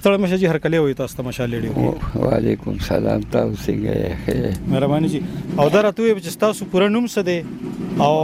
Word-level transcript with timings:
ستړی 0.00 0.18
مشه 0.20 0.36
جی 0.36 0.78
وي 0.82 0.94
تاسو 0.98 1.16
ته 1.16 1.24
مشال 1.24 1.50
لیډیو 1.54 1.72
کې 1.78 2.20
وعلیکم 2.26 2.76
سلام 2.84 3.24
تاسو 3.32 3.56
څنګه 3.64 3.92
یې 3.96 4.70
مهرباني 4.74 5.10
جی 5.14 5.20
او 5.58 5.66
دا 5.74 5.82
راته 5.86 6.02
وي 6.04 6.14
چې 6.20 6.40
تاسو 6.44 6.68
پوره 6.74 6.88
نوم 6.94 7.08
څه 7.14 7.20
دی 7.28 7.44
او 8.06 8.14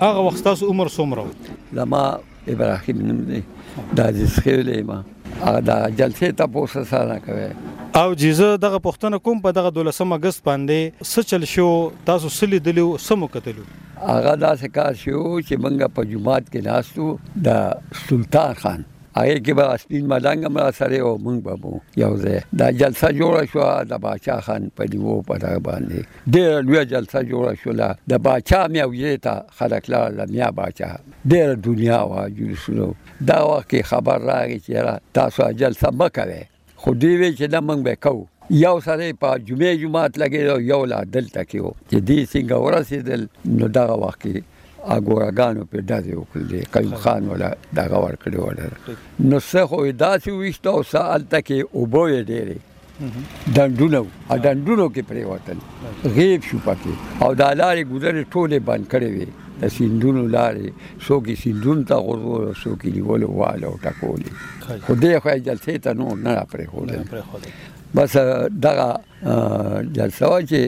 هغه 0.00 0.24
وخت 0.28 0.44
تاسو 0.48 0.70
عمر 0.74 0.90
څومره 0.96 1.20
و 1.28 1.78
لما 1.80 2.02
ابراهیم 2.54 3.06
نوم 3.12 3.22
دی 3.30 3.40
دا 4.00 4.08
د 4.18 4.26
سخیلې 4.34 4.82
ما 4.90 4.98
هغه 5.46 5.64
دا 5.70 5.78
جلسه 6.02 6.32
ته 6.42 6.52
پوسه 6.58 6.84
سره 6.96 7.22
کوي 7.30 7.48
او 8.02 8.14
جیزه 8.24 8.52
دغه 8.68 8.84
پښتنه 8.90 9.24
کوم 9.28 9.46
په 9.48 9.56
دغه 9.62 9.74
12 9.80 10.18
اگست 10.20 10.46
باندې 10.48 11.08
څه 11.12 11.20
چل 11.34 11.50
شو 11.56 11.72
تاسو 12.12 12.36
سلی 12.42 12.64
دلو 12.70 12.92
سمو 13.08 13.34
کتلو 13.36 13.72
هغه 14.06 14.34
دا 14.44 14.56
څه 14.56 14.66
کار 14.80 15.02
شو 15.02 15.18
چې 15.40 15.54
منګه 15.64 15.88
په 15.98 16.14
جمعات 16.14 16.54
کې 16.54 16.60
ناستو 16.70 17.18
د 17.50 18.08
سلطان 18.08 18.64
خان 18.64 18.90
هغه 19.16 19.38
کې 19.44 19.52
به 19.58 19.76
سپین 19.82 20.04
ملنګ 20.12 20.40
مړه 20.56 20.72
سره 20.80 20.98
او 21.06 21.12
مونږ 21.24 21.38
به 21.46 21.54
مو 21.62 21.80
یو 22.02 22.12
ځای 22.24 22.40
دا 22.62 22.70
جلسه 22.82 23.08
جوړه 23.20 23.42
شو 23.52 23.64
د 23.92 24.02
باچا 24.04 24.36
خان 24.48 24.70
په 24.80 24.92
دیو 24.92 25.16
په 25.30 25.38
دا 25.44 25.52
باندې 25.68 26.00
ډېر 26.34 26.62
لوی 26.68 26.84
جلسه 26.92 27.22
جوړه 27.30 27.54
شو 27.62 27.72
د 28.10 28.22
باچا 28.26 28.60
مې 28.68 28.80
او 28.86 28.94
یې 28.94 29.18
ته 29.24 29.34
خلک 29.60 29.90
لا 29.94 30.02
لمیا 30.18 30.50
باچا 30.60 30.90
ډېر 31.30 31.48
دنیا 31.68 32.00
وا 32.12 32.28
جوړ 32.38 32.54
شو 32.64 32.92
دا 33.32 33.38
وخت 33.50 33.74
خبر 33.92 34.26
راغی 34.30 34.58
چې 34.66 34.72
را 34.88 34.94
تاسو 35.18 35.52
جلسه 35.62 35.90
مکوي 36.02 36.42
خو 36.82 36.94
دی 37.00 37.16
وی 37.20 37.30
چې 37.38 37.46
د 37.54 37.56
موږ 37.68 37.80
به 37.86 37.94
کو 38.04 38.16
یو 38.58 38.76
سره 38.84 39.08
په 39.24 39.38
جمعه 39.48 39.74
جمعات 39.80 40.16
لګي 40.22 40.68
یو 40.68 40.78
لا 40.92 41.00
دلته 41.16 41.42
کې 41.50 41.58
و 41.64 41.74
چې 41.90 41.98
دې 42.08 42.20
څنګه 42.32 42.56
ورسېدل 42.64 43.22
نو 43.58 43.68
دا 43.76 43.84
وخت 44.04 44.22
کې 44.22 44.59
اګوراګانو 44.96 45.64
په 45.70 45.80
داسې 45.92 46.12
وکړل 46.20 46.64
قیوم 46.76 46.94
خان 47.04 47.28
ولا 47.28 47.50
دا 47.78 47.84
غور 47.92 48.16
کړی 48.22 48.38
ولا 48.46 48.68
نو 49.30 49.40
څه 49.50 49.66
خو 49.70 49.78
داسې 49.92 50.30
وښته 50.40 50.70
او 50.74 50.82
سال 50.92 51.24
تکي 51.34 51.60
او 51.60 51.86
بوې 51.86 52.24
ډېرې 52.30 52.58
دندونو 53.56 54.02
ا 54.28 54.36
دندونو 54.44 54.86
کې 54.94 55.02
پرې 55.10 55.24
وتل 55.32 55.58
غیب 56.16 56.48
شو 56.48 56.58
پکې 56.64 57.24
او 57.24 57.30
دا 57.42 57.48
لارې 57.60 57.82
ګذر 57.92 58.24
ټوله 58.32 58.58
بند 58.70 58.88
کړې 58.92 59.10
وي 59.14 59.28
د 59.62 59.72
سیندونو 59.76 60.22
لارې 60.34 60.68
سو 61.06 61.20
کې 61.20 61.34
سیندون 61.42 61.84
ته 61.90 61.96
غوړو 62.04 62.60
سو 62.62 62.74
کې 62.80 62.88
نیول 62.96 63.24
واله 63.24 63.66
او 63.66 63.76
ټکولې 63.84 64.30
خو 64.86 64.94
دې 65.02 65.14
خو 65.26 65.36
جلسه 65.48 65.78
ته 65.86 65.98
نو 66.00 66.08
نه 66.24 66.46
پرې 66.52 66.66
هول 66.74 66.88
بس 67.94 68.16
دغه 68.66 68.88
جلسه 69.98 70.26
چې 70.50 70.60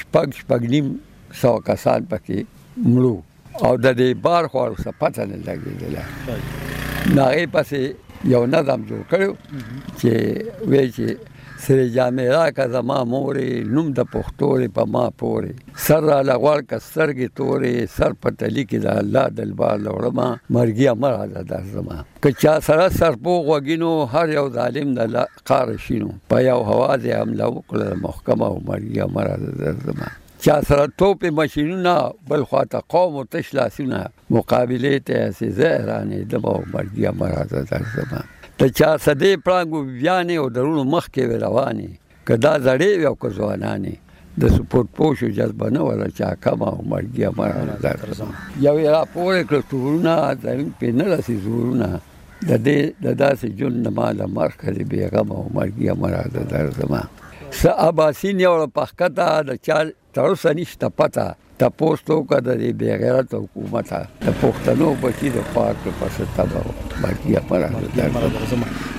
شپږ 0.00 0.28
شپږ 0.40 0.60
نیم 0.74 0.92
سو 1.40 1.56
کسان 1.70 2.10
پکې 2.12 2.38
مړو 2.92 3.16
او 3.64 3.76
د 3.76 3.86
دې 3.98 4.10
بار 4.26 4.44
خو 4.48 4.66
پته 5.00 5.24
نه 5.30 5.36
لګېدله. 5.46 6.02
ناغې 7.16 7.46
پسې 7.54 7.80
یو 8.34 8.42
نظم 8.54 8.80
جوړ 8.88 9.02
کړو 9.10 9.30
چې 10.00 10.12
وې 10.70 10.84
چې 10.96 11.06
سره 11.64 11.84
جامې 11.94 12.26
را 12.34 12.50
کا 12.56 12.64
زما 12.72 12.98
مورې 13.12 13.64
نوم 13.74 13.86
د 13.98 14.00
پښتورې 14.14 14.68
په 14.76 14.84
ما 14.94 15.04
پورې. 15.20 15.52
سر 15.86 16.02
را 16.08 16.18
لغوړ 16.30 16.58
کا 16.70 16.78
سترګې 16.88 17.28
تورې 17.36 17.86
سر 17.96 18.12
په 18.22 18.30
تلی 18.42 18.64
کې 18.64 18.78
د 18.84 18.86
الله 19.02 19.24
دلبار 19.38 19.78
لوړما 19.86 20.28
مرګي 20.56 20.88
امر 20.88 21.26
ده 21.52 21.62
زما. 21.72 22.04
که 22.22 22.32
چا 22.42 22.54
سره 22.68 22.88
سر 22.98 23.16
په 23.24 23.40
غوګینو 23.48 23.92
هر 24.12 24.28
یو 24.36 24.46
ظالم 24.58 24.94
د 25.00 25.16
قار 25.48 25.76
شینو. 25.86 26.12
په 26.28 26.44
یو 26.50 26.60
هوا 26.70 26.92
دې 26.96 27.12
حمله 27.20 27.46
وکړه 27.56 28.02
محکمه 28.06 28.46
او 28.46 28.62
مرګي 28.70 29.00
امر 29.08 29.26
ده 29.64 29.76
زما. 29.88 30.08
چا 30.46 30.62
سره 30.62 30.86
توپ 30.98 31.24
ماشینونه 31.24 32.10
بل 32.28 32.42
خواته 32.42 32.80
قوم 32.88 33.16
او 33.16 33.24
تشلاسونه 33.24 34.06
مقابله 34.30 34.98
ته 34.98 35.30
سي 35.30 35.50
زهرانه 35.50 36.18
د 36.24 36.34
مو 36.44 36.52
مرګي 36.72 37.10
مرزه 37.20 37.62
درځم 37.70 38.12
ته 38.58 38.68
چا 38.68 38.90
سدې 39.06 39.32
پړنګو 39.46 39.80
بیان 40.02 40.30
او 40.30 40.48
درونو 40.58 40.84
مخ 40.84 41.08
کې 41.14 41.42
رواني 41.46 41.88
کدا 42.30 42.54
زړې 42.66 42.90
یو 43.06 43.14
کو 43.14 43.30
ځوانانه 43.38 43.92
د 44.40 44.54
سپورت 44.56 44.94
پوشو 44.96 45.32
جذبه 45.40 45.70
نه 45.70 45.82
ولا 45.88 46.08
چا 46.18 46.30
کما 46.46 46.70
او 46.76 46.80
مرګي 46.94 47.26
مرزه 47.38 47.76
درځم 47.82 48.32
یو 48.68 48.78
یا 48.78 49.04
پورې 49.14 49.42
کړتورونه 49.50 50.14
د 50.46 50.64
په 50.80 50.98
نه 51.02 51.04
راسي 51.12 51.36
زورونه۔ 51.44 51.90
د 52.48 52.50
دې، 52.66 52.80
د 53.04 53.06
داسې 53.22 53.46
جون 53.58 53.82
نه 53.84 53.90
مال 53.98 54.26
مرکز 54.40 54.82
بیغم 54.90 55.30
او 55.36 55.44
مرګي 55.54 55.90
مرزه 56.02 56.42
درځم 56.56 57.25
س 57.50 57.66
اباسین 57.66 58.40
یو 58.40 58.66
پخکتا 58.74 59.28
د 59.42 59.54
چال 59.66 59.90
تر 60.14 60.20
اوسه 60.30 60.54
نشته 60.54 60.88
تپوستو 60.98 61.34
تاسو 61.58 61.96
ته 62.06 62.34
کده 62.34 62.54
دی 62.62 62.72
بی 62.72 62.90
حکومت 63.32 63.92
د 64.26 64.28
پښتنو 64.42 64.94
بچی 65.06 65.30
د 65.38 65.48
پاک 65.54 65.76
په 65.84 65.90
پسته 66.00 66.85
باقي 67.02 67.36
خبره 67.48 67.70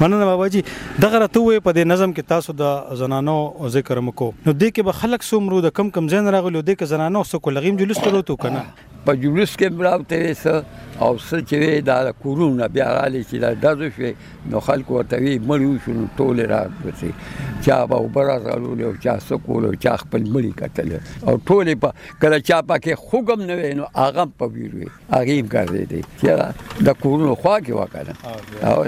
مننه 0.00 0.24
بابا 0.24 0.48
جی 0.48 0.62
دغه 1.00 1.18
راته 1.18 1.40
وې 1.40 1.60
په 1.66 1.72
دې 1.72 1.84
نظم 1.94 2.14
کې 2.14 2.22
تاسو 2.34 2.52
د 2.62 3.02
زنانو 3.02 3.36
ذکر 3.76 4.00
مکو 4.06 4.30
نو 4.46 4.52
دې 4.52 4.68
کې 4.74 4.82
به 4.88 5.02
خلک 5.02 5.28
سومرو 5.32 5.60
د 5.66 5.76
کم 5.80 5.90
کم 5.98 6.08
زین 6.14 6.32
راغلو 6.36 6.62
دې 6.62 6.74
کې 6.78 6.94
زنانو 6.94 7.24
سو 7.32 7.44
کو 7.46 7.58
لغیم 7.58 7.82
جلوس 7.82 8.02
کړو 8.06 8.30
تو 8.30 8.40
کنه 8.46 8.64
په 9.06 9.18
جلوس 9.22 9.56
کې 9.60 9.78
براوته 9.78 10.34
سه 10.40 10.64
او 11.04 11.16
څه 11.18 11.38
چې 11.50 11.86
دا 11.86 12.12
کورونه 12.24 12.68
بیا 12.74 12.88
را 12.96 13.06
لې 13.12 13.22
چې 13.30 13.36
دا 13.44 13.50
دزو 13.62 13.88
شي 13.96 14.50
نو 14.52 14.60
خلکو 14.66 15.02
ته 15.12 15.24
وی 15.24 15.32
مړیو 15.38 15.80
شنو 15.86 16.04
ټول 16.18 16.42
را 16.52 16.60
وسی 16.84 17.10
چا 17.66 17.78
به 17.92 17.98
وبره 18.04 18.36
رالو 18.44 18.74
له 18.82 18.92
چا 19.06 19.14
سکول 19.28 19.66
چا 19.86 19.94
خپل 20.02 20.28
مړی 20.34 20.52
کتل 20.60 20.92
او 20.98 21.34
ټول 21.50 21.72
په 21.86 22.20
کله 22.24 22.40
چا 22.50 22.60
پکې 22.70 23.02
خوګم 23.06 23.44
نه 23.50 23.58
وینو 23.62 23.88
اغه 24.06 24.26
په 24.42 24.50
ویروي 24.54 24.88
اغه 25.18 25.32
یې 25.32 25.42
ګرځي 25.54 25.84
دي 25.94 26.02
چې 26.20 26.86
د 26.90 26.98
کورونو 27.02 27.34
خوا 27.42 27.56
کې 27.60 27.72
وکړه 27.82 28.14
او 28.72 28.78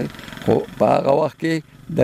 خو 0.44 0.60
په 0.78 0.92
هغه 0.96 1.12
وخت 1.22 1.40
کې 1.44 1.54
د 1.96 2.00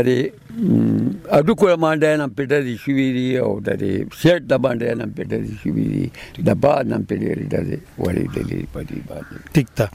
اډو 1.37 1.55
کوه 1.61 1.75
باندې 1.83 2.19
نن 2.21 2.33
پټه 2.39 2.59
دي 2.67 2.75
شوې 2.85 3.09
دي 3.17 3.27
او 3.43 3.51
د 3.69 3.79
دې 3.83 4.19
سیټ 4.23 4.41
د 4.53 4.61
باندې 4.65 4.99
نن 5.03 5.13
پټه 5.19 5.39
دي 5.45 5.55
شوې 5.63 5.87
دي 5.95 6.45
د 6.49 6.59
با 6.65 6.75
نن 6.93 7.07
پټه 7.13 7.27
لري 7.31 7.47
د 7.55 7.57
وړي 8.03 8.27
د 8.37 8.51
لري 8.51 8.67
په 8.75 8.85
دې 8.89 8.99
باندې 9.09 9.55
ټیک 9.55 9.73
تا 9.81 9.87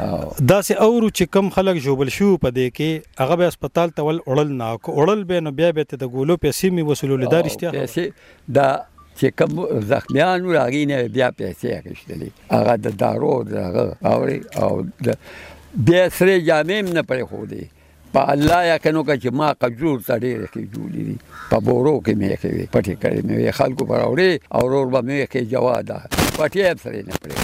دا 0.53 0.59
سه 0.69 0.87
اورو 0.87 1.09
چې 1.17 1.33
کم 1.37 1.53
خلک 1.59 1.83
جوبل 1.87 2.13
شو 2.17 2.31
په 2.47 2.55
دې 2.57 2.75
کې 2.79 3.23
هغه 3.23 3.39
به 3.43 3.53
هسپتال 3.53 3.95
ته 3.99 4.07
ول 4.09 4.23
اورل 4.25 4.57
نه 4.63 4.71
کو 4.87 4.97
اورل 5.03 5.23
به 5.31 5.45
نو 5.47 5.55
بیا 5.61 5.71
به 5.79 5.91
ته 5.93 6.03
د 6.03 6.13
ګولو 6.17 6.41
پیسې 6.47 6.79
می 6.79 6.89
وصولول 6.91 7.29
دار 7.35 7.51
اشتیا 7.51 7.77
پیسې 7.77 8.53
دا 8.59 8.69
چې 9.19 9.27
کوم 9.39 9.81
زخمیان 9.93 10.49
راغی 10.57 10.83
نه 10.91 11.07
بیا 11.17 11.29
پیسې 11.39 11.67
اخیستلې 11.79 12.29
هغه 12.55 12.75
د 12.87 12.97
دارو 13.03 13.35
دغه 13.51 13.85
او 14.11 14.19
او 14.63 14.71
بیا 15.75 16.09
سره 16.09 16.39
جامې 16.39 16.93
نه 16.97 17.01
پرې 17.01 17.23
خو 17.29 17.45
دی. 17.45 17.63
په 18.13 18.31
الله 18.33 18.59
یا 18.65 18.77
کنو 18.83 19.03
چې 19.03 19.31
ما 19.39 19.53
قجور 19.53 19.99
سړي 20.09 20.33
کې 20.53 20.61
جوړې 20.73 21.03
دي. 21.07 21.17
په 21.49 21.59
بورو 21.67 21.95
کې 22.05 22.13
مې 22.19 22.37
کې 22.41 22.67
پټې 22.73 22.95
کړې 23.01 23.21
مې 23.27 23.51
خلکو 23.59 23.85
پر 23.91 23.99
اوري 24.07 24.31
او 24.55 24.63
ور 24.71 24.87
به 24.95 25.01
مې 25.01 25.27
کې 25.31 25.41
جواد 25.51 25.91
پټې 26.37 26.83
سره 26.83 27.01
نه 27.07 27.15
پرې 27.21 27.35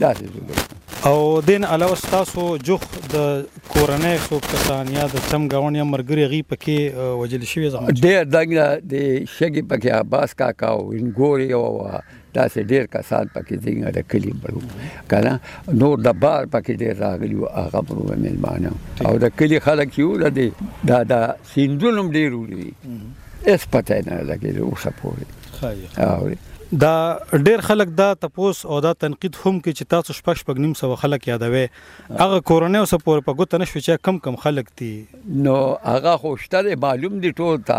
دا 0.00 0.12
دې 0.12 0.28
او 1.08 1.40
دین 1.46 1.64
علاوه 1.64 1.96
تاسو 2.10 2.56
جوخ 2.66 2.84
د 3.14 3.46
کورنۍ 3.72 4.16
سو 4.28 4.38
کسان 4.52 4.92
یا 4.92 5.06
د 5.14 5.24
سم 5.30 5.48
گاون 5.54 5.76
یا 5.76 5.84
مرګري 5.88 6.24
غي 6.34 6.40
پکې 6.52 7.18
وجل 7.22 7.44
شوی 7.50 7.70
زما 7.74 7.96
ډېر 7.96 8.30
دغه 8.36 8.68
د 8.92 8.94
شګي 9.34 9.62
پکې 9.72 9.90
عباس 9.98 10.34
کاکا 10.42 10.70
او 10.76 10.80
انګوري 11.00 11.52
او 11.58 11.64
دا 12.38 12.46
سه 12.54 12.62
ډیر 12.72 12.86
کسان 12.94 13.30
پکې 13.34 13.56
څنګه 13.64 13.88
د 13.96 13.98
کلی 14.14 14.32
بړو 14.42 14.60
کنه 15.12 15.32
نور 15.82 16.04
د 16.06 16.16
بار 16.24 16.48
پکې 16.54 16.72
ډیر 16.84 16.96
راغلی 17.04 17.36
او 17.42 17.52
هغه 17.58 17.82
په 17.90 18.18
مېلمانه. 18.24 18.72
او 19.10 19.18
د 19.26 19.36
کلی 19.42 19.58
خلک 19.68 19.98
یو 19.98 20.10
لدی 20.24 20.48
دا 20.92 21.02
دا 21.12 21.20
سیندونم 21.54 22.10
ډیر 22.18 22.32
وړي 22.32 22.72
اس 23.52 23.68
پته 23.76 24.02
نه 24.08 24.22
لګي 24.32 24.58
او 24.66 24.74
سپوري 24.86 25.30
خایي 25.60 26.36
دا 26.80 27.18
ډیر 27.32 27.60
خلک 27.66 27.88
دا 27.98 28.12
تپوس 28.20 28.64
او 28.66 28.78
دا 28.84 28.92
تنقید 29.02 29.36
هم 29.40 29.58
کې 29.64 29.72
چې 29.78 29.84
تاسو 29.94 30.14
شپږ 30.18 30.40
شپږ 30.42 30.62
نیم 30.64 30.72
سو 30.80 30.94
خلک 31.02 31.28
یادوي. 31.28 31.62
هغه 32.20 32.38
کورونه 32.50 32.80
او 32.84 32.88
سپور 32.92 33.20
په 33.26 33.38
ګوت 33.40 33.54
نشو 33.62 33.82
چې 33.82 34.02
کم 34.08 34.18
کم 34.24 34.38
خلک 34.44 34.72
دي. 34.80 34.88
نو 35.48 35.56
هغه 35.84 36.14
خوشتره 36.24 36.78
معلوم 36.86 37.20
دي 37.26 37.32
ټول 37.42 37.62
تا 37.68 37.78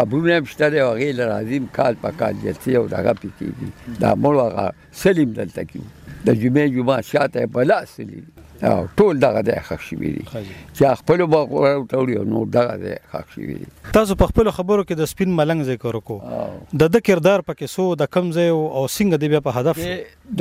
قبرونه 0.00 0.38
مشتره 0.46 0.84
او 0.84 0.92
غیر 1.00 1.16
راځم 1.22 1.66
کال 1.80 1.98
په 2.04 2.18
کال 2.22 2.38
جلسه 2.44 2.76
او 2.82 2.86
دغه 2.94 3.16
پکې 3.24 3.98
دا 4.06 4.14
مول 4.26 4.40
هغه 4.44 4.68
سلیم 5.02 5.34
دلته 5.40 5.66
کیو. 5.72 5.84
د 6.26 6.40
جمعې 6.42 6.66
جمعه 6.78 7.00
شاته 7.12 7.52
بلا 7.58 7.80
سلیم. 7.96 8.26
او 8.70 8.86
ټول 8.96 9.20
دغه 9.22 9.40
د 9.46 9.56
ښخ 9.68 9.84
شوی 9.84 10.10
دي 10.16 10.24
چې 10.32 10.98
خپل 10.98 11.22
به 11.34 11.70
ټول 11.92 12.10
نو 12.32 12.42
دغه 12.56 12.76
د 12.82 12.98
ښخ 13.14 13.32
شوی 13.36 13.56
دي 13.62 13.92
تاسو 13.96 14.16
په 14.20 14.32
خپل 14.32 14.50
خبرو 14.58 14.84
کې 14.84 15.00
د 15.00 15.10
سپین 15.12 15.32
ملنګ 15.40 15.68
ذکر 15.70 15.98
وکړو 15.98 16.76
د 16.82 16.92
د 16.96 17.04
کردار 17.08 17.44
پکې 17.48 17.72
سو 17.72 17.86
د 18.02 18.10
کم 18.16 18.30
ځای 18.36 18.52
او 18.56 18.84
څنګه 18.96 19.16
دی 19.24 19.40
په 19.48 19.56
هدف 19.58 19.82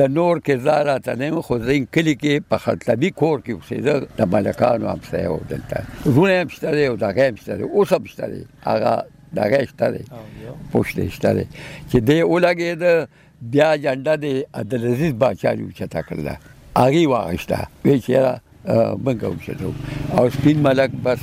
د 0.02 0.14
نور 0.20 0.44
کردار 0.52 0.92
ته 1.08 1.18
نه 1.24 1.46
خو 1.50 1.60
زین 1.70 1.90
کلی 1.98 2.16
کې 2.20 2.48
په 2.54 2.66
خلطبي 2.68 3.12
کور 3.24 3.42
کې 3.46 3.52
اوسېده 3.58 4.22
د 4.22 4.32
ملکانو 4.36 4.92
هم 4.94 5.02
څه 5.10 5.16
او 5.32 5.40
دلته 5.56 6.14
رونه 6.20 6.38
هم 6.42 6.56
شته 6.60 6.88
او 6.92 7.02
دغه 7.08 7.28
هم 7.32 7.44
شته 7.44 7.74
اوس 7.74 7.98
هم 8.00 8.14
شته 8.14 8.46
هغه 8.70 8.96
دغه 9.42 9.66
شته 9.66 10.06
پوښتنه 10.74 11.10
شته 11.20 11.46
چې 11.90 11.98
دی 12.08 12.22
ولګید 12.22 12.88
بیا 13.54 13.76
جنډه 13.84 14.16
د 14.24 14.26
عبدالعزيز 14.54 15.14
بادشاہ 15.22 15.54
یو 15.60 15.78
چتا 15.78 16.02
کړل 16.10 16.61
سپین 20.36 20.60
ملک 20.68 20.92
بس 21.04 21.20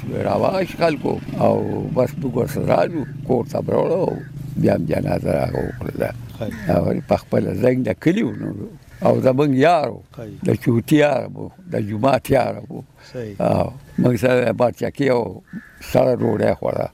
بس 1.94 2.10
موږ 2.22 2.50
سره 2.54 2.66
راځو 2.72 3.04
کور 3.28 3.46
ته 3.52 3.58
وروړو 3.66 4.18
بیا 4.64 4.74
هم 4.74 4.84
جنازه 4.90 5.30
راغوکړه 5.38 6.10
او 6.74 7.00
په 7.12 7.16
خپل 7.22 7.48
زنګ 7.62 7.78
د 7.88 7.96
کلیو 8.06 8.34
نو۔ 8.40 8.52
او 9.06 9.20
زمونږ 9.26 9.54
یارو 9.54 9.98
د 10.46 10.54
چوټي 10.62 10.98
یار 11.04 11.26
وو 11.34 11.48
د 11.72 11.88
جمعات 11.88 12.30
یار 12.30 12.54
وو 12.68 12.82
او 13.40 13.72
موږ 14.02 14.16
سره 14.24 14.52
بچا 14.52 14.90
کې 14.90 15.06
او 15.16 15.42
سره 15.92 16.12
روړې 16.22 16.52
خوړه 16.58 16.88